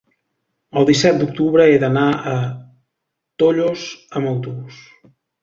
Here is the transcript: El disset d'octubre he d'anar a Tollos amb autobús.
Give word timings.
El 0.79 0.87
disset 0.89 1.19
d'octubre 1.19 1.67
he 1.73 1.75
d'anar 1.83 2.07
a 2.31 2.33
Tollos 3.45 3.85
amb 4.19 4.33
autobús. 4.33 4.83